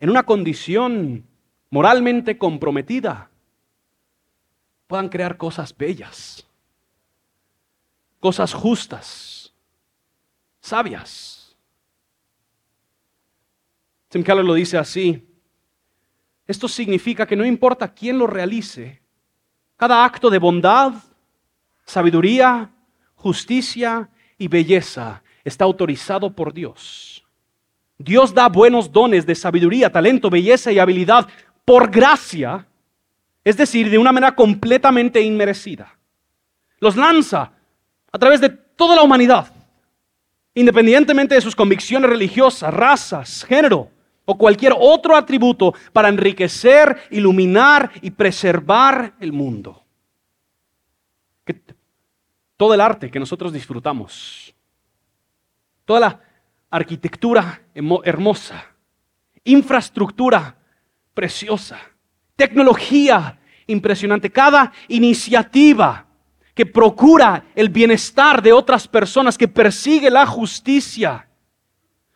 [0.00, 1.22] en una condición
[1.68, 3.28] moralmente comprometida
[4.86, 6.46] puedan crear cosas bellas,
[8.20, 9.35] cosas justas,
[10.66, 11.56] sabias.
[14.08, 15.22] Tim lo dice así.
[16.46, 19.02] Esto significa que no importa quién lo realice,
[19.76, 20.92] cada acto de bondad,
[21.84, 22.70] sabiduría,
[23.14, 27.24] justicia y belleza está autorizado por Dios.
[27.98, 31.28] Dios da buenos dones de sabiduría, talento, belleza y habilidad
[31.64, 32.66] por gracia,
[33.42, 35.96] es decir, de una manera completamente inmerecida.
[36.78, 37.52] Los lanza
[38.12, 39.55] a través de toda la humanidad
[40.56, 43.90] independientemente de sus convicciones religiosas, razas, género
[44.24, 49.84] o cualquier otro atributo, para enriquecer, iluminar y preservar el mundo.
[52.56, 54.54] todo el arte que nosotros disfrutamos,
[55.84, 56.20] toda la
[56.70, 57.60] arquitectura
[58.02, 58.64] hermosa,
[59.44, 60.56] infraestructura
[61.12, 61.78] preciosa,
[62.34, 66.05] tecnología impresionante, cada iniciativa
[66.56, 71.28] que procura el bienestar de otras personas, que persigue la justicia.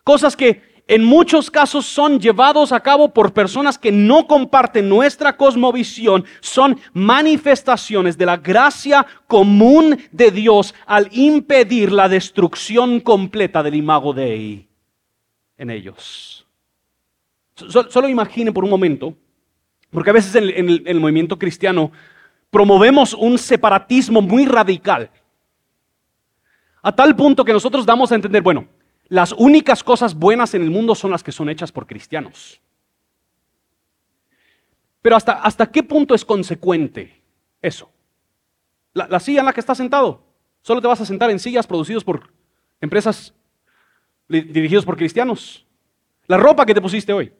[0.02, 5.36] Cosas que en muchos casos son llevados a cabo por personas que no comparten nuestra
[5.36, 13.74] cosmovisión, son manifestaciones de la gracia común de Dios al impedir la destrucción completa del
[13.74, 14.66] imago Dei
[15.58, 16.46] en ellos.
[17.54, 19.14] Solo imaginen por un momento,
[19.90, 21.92] porque a veces en el movimiento cristiano
[22.50, 25.10] promovemos un separatismo muy radical.
[26.82, 28.66] A tal punto que nosotros damos a entender, bueno,
[29.08, 32.60] las únicas cosas buenas en el mundo son las que son hechas por cristianos.
[35.02, 37.22] Pero hasta, hasta qué punto es consecuente
[37.62, 37.90] eso?
[38.92, 40.22] La, la silla en la que estás sentado,
[40.62, 42.32] solo te vas a sentar en sillas producidas por
[42.80, 43.34] empresas
[44.28, 45.66] dirigidas por cristianos.
[46.26, 47.32] La ropa que te pusiste hoy,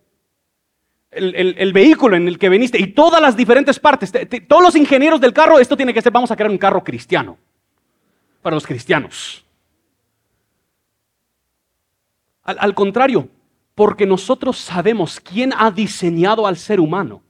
[1.11, 4.13] el, vehículo en el que viniste y todas las diferentes partes,
[4.47, 7.37] todos los ingenieros del carro, esto tiene que ser, vamos a crear un carro cristiano,
[8.43, 9.45] para los cristianos.
[12.45, 13.29] Al, al contrario,
[13.75, 17.23] porque nosotros sabemos quién ha diseñado al ser humano.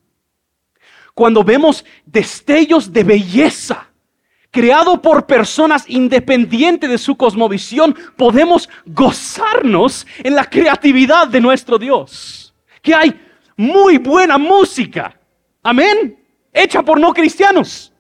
[1.15, 3.89] Cuando vemos destellos de belleza,
[4.51, 12.55] creado por personas independientes de su cosmovisión, podemos gozarnos en la creatividad de nuestro Dios.
[12.83, 13.21] Que hay
[13.57, 15.19] muy buena música.
[15.63, 16.19] Amén.
[16.53, 17.93] Hecha por no cristianos.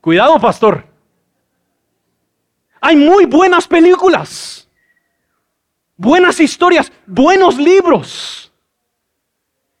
[0.00, 0.86] Cuidado, pastor.
[2.80, 4.68] Hay muy buenas películas,
[5.96, 8.52] buenas historias, buenos libros.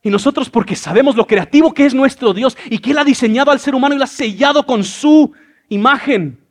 [0.02, 3.50] Y nosotros porque sabemos lo creativo que es nuestro Dios y que Él ha diseñado
[3.50, 5.32] al ser humano y lo ha sellado con su
[5.68, 6.44] imagen,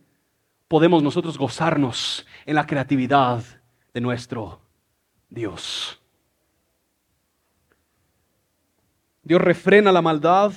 [0.67, 3.43] podemos nosotros gozarnos en la creatividad
[3.93, 4.61] de nuestro
[5.29, 5.98] Dios.
[9.29, 10.51] Dios refrena la maldad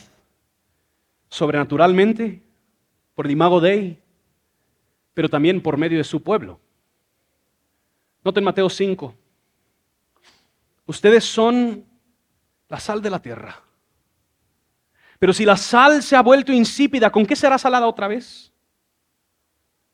[1.29, 2.43] sobrenaturalmente
[3.15, 4.01] por el imago Dei,
[5.13, 6.59] pero también por medio de su pueblo.
[8.25, 9.15] Noten Mateo 5.
[10.87, 11.85] Ustedes son
[12.71, 13.61] la sal de la tierra.
[15.19, 18.52] Pero si la sal se ha vuelto insípida, ¿con qué será salada otra vez?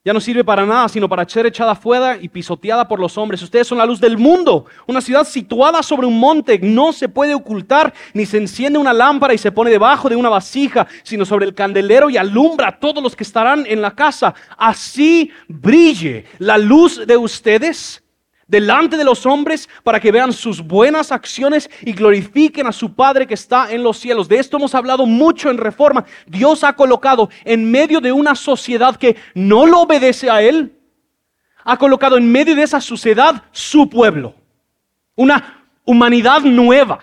[0.08, 3.42] Ya no sirve para nada, sino para ser echada fuera y pisoteada por los hombres.
[3.42, 4.64] Ustedes son la luz del mundo.
[4.86, 9.34] Una ciudad situada sobre un monte no se puede ocultar, ni se enciende una lámpara
[9.34, 13.02] y se pone debajo de una vasija, sino sobre el candelero y alumbra a todos
[13.02, 14.34] los que estarán en la casa.
[14.56, 18.02] Así brille la luz de ustedes
[18.48, 23.26] delante de los hombres para que vean sus buenas acciones y glorifiquen a su Padre
[23.26, 24.26] que está en los cielos.
[24.26, 26.04] De esto hemos hablado mucho en Reforma.
[26.26, 30.74] Dios ha colocado en medio de una sociedad que no lo obedece a Él,
[31.62, 34.34] ha colocado en medio de esa sociedad su pueblo,
[35.14, 37.00] una humanidad nueva,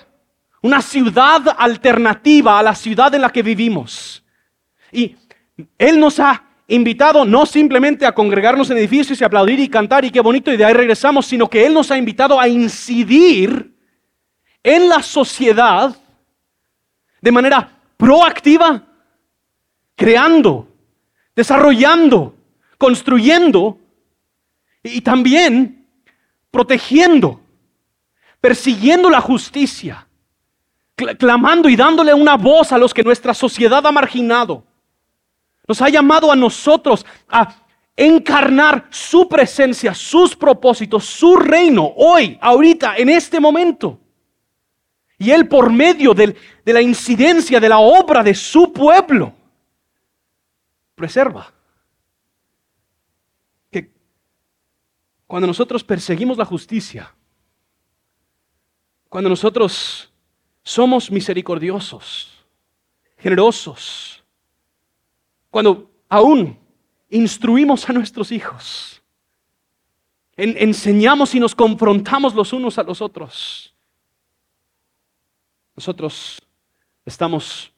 [0.62, 4.24] una ciudad alternativa a la ciudad en la que vivimos.
[4.92, 5.16] Y
[5.78, 10.12] Él nos ha invitado no simplemente a congregarnos en edificios y aplaudir y cantar y
[10.12, 13.74] qué bonito y de ahí regresamos, sino que Él nos ha invitado a incidir
[14.64, 15.96] en la sociedad
[17.22, 18.84] de manera proactiva,
[19.96, 20.68] creando,
[21.36, 22.36] desarrollando,
[22.78, 23.78] construyendo
[24.82, 25.88] y también
[26.50, 27.42] protegiendo,
[28.42, 30.08] persiguiendo la justicia,
[31.20, 34.64] clamando y dándole una voz a los que nuestra sociedad ha marginado
[35.68, 37.56] nos ha llamado a nosotros a
[37.96, 44.00] encarnar su presencia, sus propósitos, su reino, hoy, ahorita, en este momento.
[45.18, 46.36] Y Él por medio de
[46.66, 49.34] la incidencia de la obra de su pueblo,
[50.94, 51.54] preserva.
[53.72, 53.90] Que
[55.26, 57.14] cuando nosotros perseguimos la justicia,
[59.08, 60.12] cuando nosotros
[60.64, 62.46] somos misericordiosos,
[63.18, 64.15] generosos,
[65.56, 66.60] cuando aún
[67.08, 69.02] instruimos a nuestros hijos,
[70.36, 73.74] enseñamos y nos confrontamos los unos a los otros,
[75.74, 76.42] nosotros
[77.06, 77.72] estamos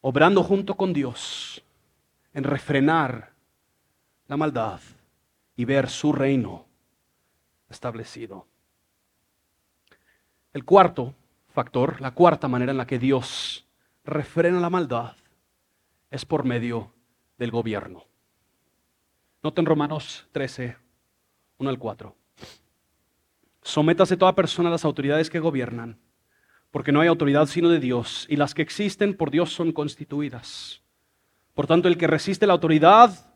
[0.00, 1.62] obrando junto con Dios
[2.32, 3.30] en refrenar
[4.26, 4.80] la maldad
[5.54, 6.64] y ver su reino
[7.68, 8.46] establecido.
[10.54, 11.12] El cuarto
[11.52, 13.66] factor, la cuarta manera en la que Dios
[14.02, 15.14] refrena la maldad,
[16.10, 16.92] es por medio
[17.38, 18.04] del gobierno.
[19.42, 20.76] Noten Romanos 13,
[21.58, 22.16] 1 al 4.
[23.62, 25.98] Sométase toda persona a las autoridades que gobiernan,
[26.70, 30.82] porque no hay autoridad sino de Dios, y las que existen por Dios son constituidas.
[31.54, 33.32] Por tanto, el que resiste la autoridad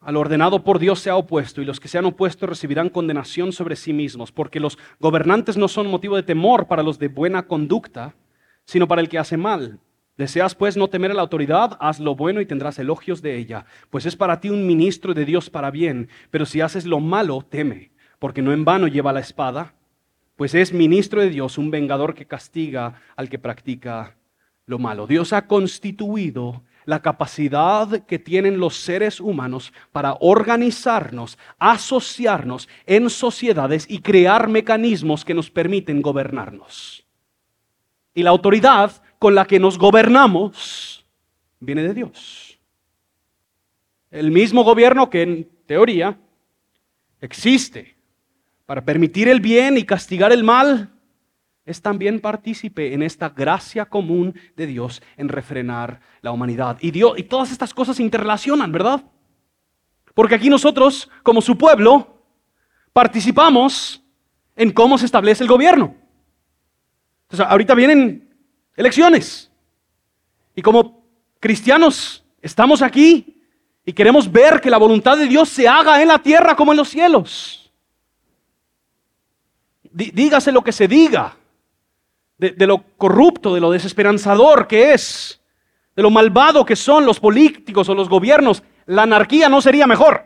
[0.00, 3.52] al ordenado por Dios se ha opuesto, y los que se han opuesto recibirán condenación
[3.52, 7.46] sobre sí mismos, porque los gobernantes no son motivo de temor para los de buena
[7.46, 8.14] conducta,
[8.64, 9.80] sino para el que hace mal
[10.20, 13.64] Deseas pues no temer a la autoridad, haz lo bueno y tendrás elogios de ella,
[13.88, 17.40] pues es para ti un ministro de Dios para bien, pero si haces lo malo,
[17.48, 19.72] teme, porque no en vano lleva la espada,
[20.36, 24.18] pues es ministro de Dios, un vengador que castiga al que practica
[24.66, 25.06] lo malo.
[25.06, 33.86] Dios ha constituido la capacidad que tienen los seres humanos para organizarnos, asociarnos en sociedades
[33.88, 37.06] y crear mecanismos que nos permiten gobernarnos.
[38.12, 41.04] Y la autoridad con la que nos gobernamos
[41.60, 42.58] viene de Dios.
[44.10, 46.18] El mismo gobierno que en teoría
[47.20, 47.96] existe
[48.64, 50.90] para permitir el bien y castigar el mal,
[51.66, 56.78] es también partícipe en esta gracia común de Dios en refrenar la humanidad.
[56.80, 59.04] Y, Dios, y todas estas cosas se interrelacionan, ¿verdad?
[60.14, 62.24] Porque aquí nosotros, como su pueblo,
[62.94, 64.02] participamos
[64.56, 65.94] en cómo se establece el gobierno.
[67.24, 68.29] Entonces, ahorita vienen
[68.80, 69.50] elecciones.
[70.54, 71.04] Y como
[71.38, 73.36] cristianos estamos aquí
[73.84, 76.78] y queremos ver que la voluntad de Dios se haga en la tierra como en
[76.78, 77.70] los cielos.
[79.92, 81.36] Dígase lo que se diga
[82.38, 85.40] de, lo corrupto, de lo desesperanzador que es,
[85.94, 90.24] de lo malvado que son los políticos o los gobiernos, la anarquía no sería mejor.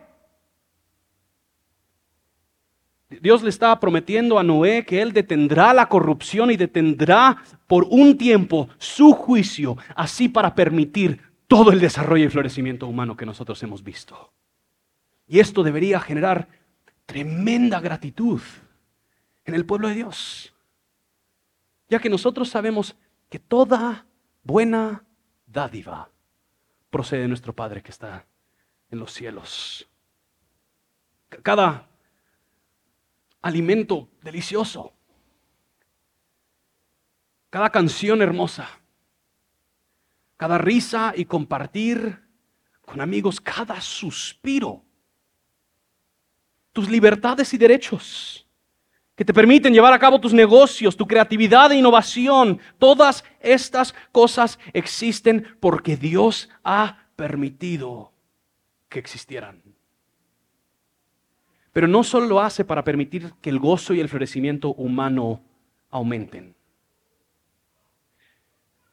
[3.25, 8.19] Dios le estaba prometiendo a Noé que él detendrá la corrupción y detendrá por un
[8.19, 13.83] tiempo su juicio, así para permitir todo el desarrollo y florecimiento humano que nosotros hemos
[13.83, 14.31] visto.
[15.27, 16.47] Y esto debería generar
[17.07, 18.41] tremenda gratitud
[19.43, 20.53] en el pueblo de Dios,
[21.89, 22.95] ya que nosotros sabemos
[23.31, 24.05] que toda
[24.43, 25.03] buena
[25.47, 26.11] dádiva
[26.91, 28.23] procede de nuestro Padre que está
[28.91, 29.89] en los cielos.
[31.41, 31.87] Cada
[33.45, 34.91] alimento delicioso,
[37.51, 38.67] cada canción hermosa,
[40.35, 42.23] cada risa y compartir
[42.81, 44.83] con amigos, cada suspiro,
[46.73, 48.47] tus libertades y derechos
[49.15, 52.59] que te permiten llevar a cabo tus negocios, tu creatividad e innovación.
[52.79, 58.11] Todas estas cosas existen porque Dios ha permitido
[58.89, 59.64] que existieran.
[61.75, 65.41] Pero no solo lo hace para permitir que el gozo y el florecimiento humano
[65.89, 66.55] aumenten.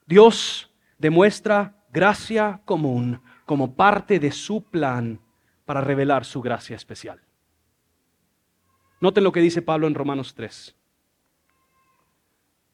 [0.05, 0.69] Dios
[0.99, 5.21] demuestra gracia común como parte de su plan
[5.65, 7.21] para revelar su gracia especial.
[9.01, 10.75] Noten lo que dice Pablo en Romanos 3.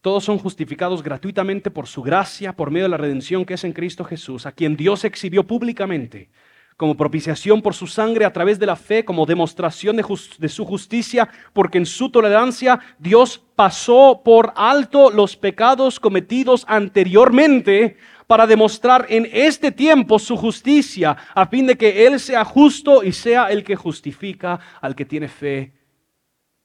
[0.01, 3.75] Todos son justificados gratuitamente por su gracia, por medio de la redención que es en
[3.75, 6.31] Cristo Jesús, a quien Dios exhibió públicamente
[6.79, 10.05] como propiciación por su sangre a través de la fe, como demostración de,
[10.39, 17.97] de, su justicia, porque en su tolerancia Dios pasó por alto los pecados cometidos anteriormente
[18.29, 23.11] para demostrar en este tiempo su justicia, a fin de que Él sea justo y
[23.11, 25.73] sea el que justifica al que tiene fe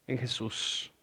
[0.05, 0.93] en Jesús.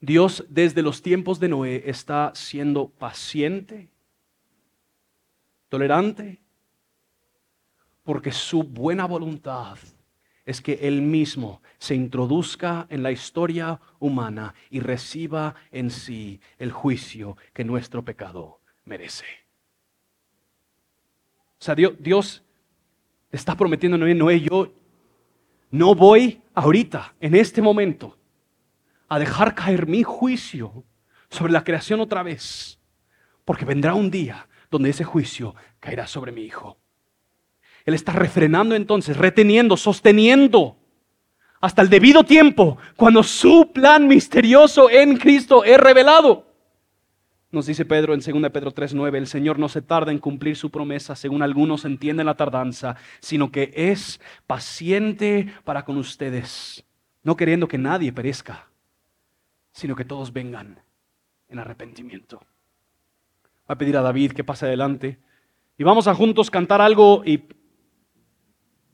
[0.00, 3.88] Dios desde los tiempos de Noé está siendo paciente,
[5.68, 6.39] tolerante,
[8.02, 9.78] porque su buena voluntad
[10.44, 16.72] es que Él mismo se introduzca en la historia humana y reciba en sí el
[16.72, 19.26] juicio que nuestro pecado merece.
[21.60, 22.42] O sea, Dios, Dios
[23.30, 24.72] está prometiendo a Noé, Noé, yo,
[25.70, 28.18] no voy ahorita, en este momento,
[29.08, 30.84] a dejar caer mi juicio
[31.28, 32.80] sobre la creación otra vez,
[33.44, 36.79] porque vendrá un día donde ese juicio caerá sobre mi hijo.
[37.84, 40.76] Él está refrenando entonces, reteniendo, sosteniendo
[41.60, 46.46] hasta el debido tiempo, cuando su plan misterioso en Cristo es revelado.
[47.52, 50.70] Nos dice Pedro en 2 Pedro 3:9, el Señor no se tarda en cumplir su
[50.70, 56.84] promesa, según algunos entienden la tardanza, sino que es paciente para con ustedes,
[57.22, 58.68] no queriendo que nadie perezca,
[59.72, 60.80] sino que todos vengan
[61.48, 62.38] en arrepentimiento.
[63.68, 65.18] Va a pedir a David que pase adelante
[65.76, 67.42] y vamos a juntos cantar algo y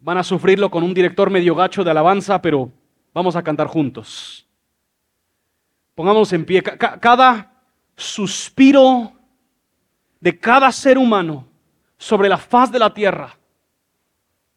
[0.00, 2.70] van a sufrirlo con un director medio gacho de alabanza, pero
[3.12, 4.46] vamos a cantar juntos.
[5.94, 7.52] Pongamos en pie cada
[7.96, 9.12] suspiro
[10.20, 11.46] de cada ser humano
[11.96, 13.36] sobre la faz de la tierra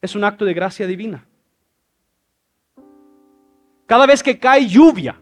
[0.02, 1.26] es un acto de gracia divina.
[3.86, 5.20] Cada vez que cae lluvia,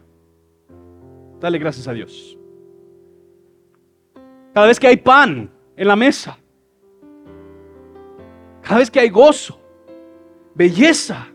[1.40, 2.36] dale gracias a Dios.
[4.52, 6.38] Cada vez que hay pan en la mesa,
[8.62, 9.57] cada vez que hay gozo,
[10.58, 11.28] belleza,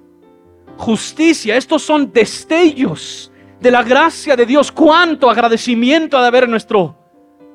[0.75, 4.69] justicia, estos son destellos de la gracia de Dios.
[4.69, 6.93] Cuánto agradecimiento ha de haber en nuestro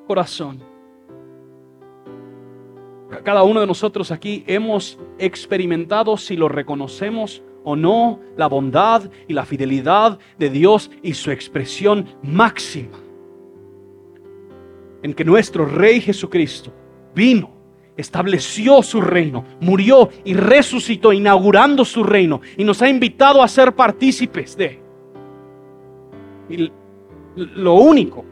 [0.07, 0.65] corazón.
[3.23, 9.35] Cada uno de nosotros aquí hemos experimentado, si lo reconocemos o no, la bondad y
[9.35, 12.97] la fidelidad de Dios y su expresión máxima.
[15.03, 16.73] En que nuestro Rey Jesucristo
[17.15, 17.58] vino,
[17.99, 23.75] estableció su reino, murió y resucitó, inaugurando su reino y nos ha invitado a ser
[23.75, 24.89] partícipes de
[26.49, 26.73] y
[27.37, 28.25] lo único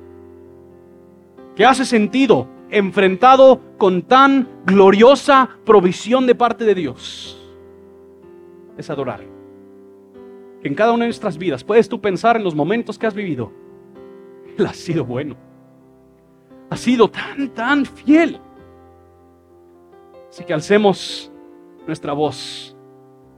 [1.54, 7.38] que hace sentido enfrentado con tan gloriosa provisión de parte de Dios
[8.76, 9.20] es adorar.
[10.62, 13.52] En cada una de nuestras vidas puedes tú pensar en los momentos que has vivido.
[14.58, 15.36] Él ha sido bueno.
[16.70, 18.40] Ha sido tan, tan fiel.
[20.36, 21.32] Así que alcemos
[21.86, 22.76] nuestra voz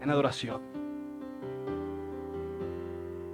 [0.01, 0.61] en adoración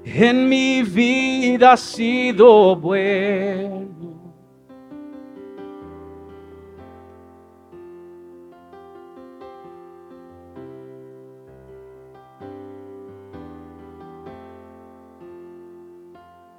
[0.04, 3.94] en mi vida ha sido bueno.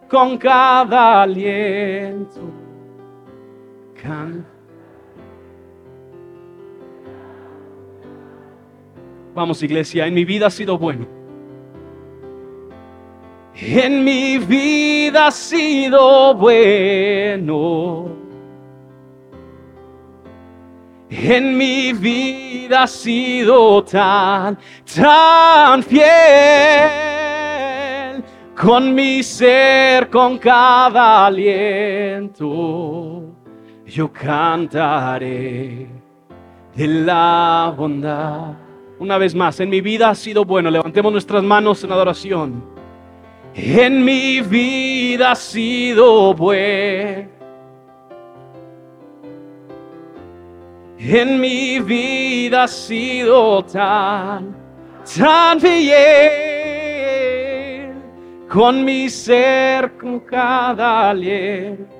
[0.10, 2.42] Con cada aliento,
[9.36, 11.06] Vamos iglesia, en mi vida ha sido bueno.
[13.54, 18.16] En mi vida ha sido bueno.
[21.10, 24.58] En mi vida ha sido tan,
[24.96, 26.06] tan fiel.
[28.56, 33.24] Con mi ser, con cada aliento,
[33.86, 35.90] yo cantaré
[36.74, 38.65] de la bondad.
[39.00, 40.72] Una vez más, en mi vida ha sido bueno.
[40.72, 42.64] Levantemos nuestras manos en adoración.
[43.54, 47.30] En mi vida ha sido bueno.
[50.98, 54.56] En mi vida ha sido tan,
[55.18, 55.86] tan fiel.
[58.50, 61.94] Con mi ser, con cada aliento,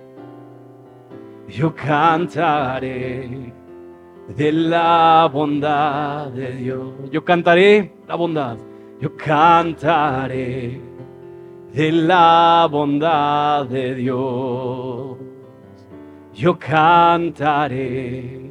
[1.50, 3.54] yo cantaré
[4.28, 6.94] de la bondad de Dios.
[7.12, 8.58] Yo cantaré la bondad.
[9.00, 10.82] Yo cantaré
[11.74, 15.18] de la bondad de Dios.
[16.34, 18.46] Yo cantaré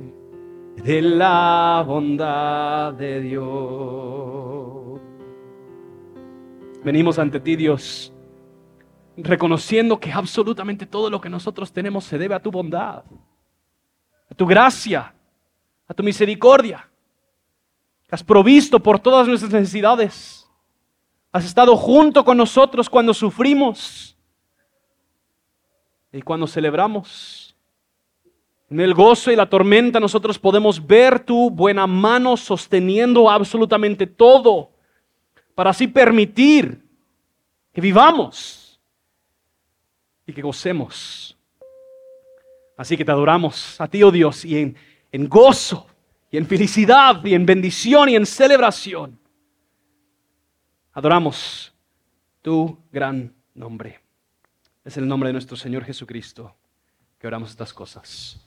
[0.85, 5.01] de la bondad de Dios.
[6.85, 8.12] Venimos ante ti, Dios,
[9.16, 13.05] reconociendo que absolutamente todo lo que nosotros tenemos se debe a tu bondad,
[14.31, 15.14] a tu gracia,
[15.87, 16.89] a tu misericordia.
[18.11, 20.49] has provisto por todas nuestras necesidades.
[21.32, 24.16] Has estado junto con nosotros cuando sufrimos
[26.12, 27.57] y cuando celebramos.
[28.70, 34.70] En el gozo y la tormenta nosotros podemos ver tu buena mano sosteniendo absolutamente todo
[35.55, 36.82] para así permitir
[37.72, 38.80] que vivamos
[40.26, 41.37] y que gocemos.
[42.76, 44.76] Así que te adoramos a ti, oh Dios, y en
[45.15, 45.87] en gozo
[46.29, 49.17] y en felicidad y en bendición y en celebración.
[50.93, 51.73] Adoramos
[52.43, 54.01] tu gran nombre.
[54.85, 56.57] Es el nombre de nuestro Señor Jesucristo
[57.17, 58.41] que oramos estas cosas.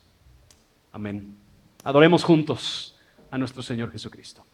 [0.91, 1.37] Amén.
[1.85, 2.97] Adoremos juntos
[3.31, 4.45] a nuestro Señor Jesucristo.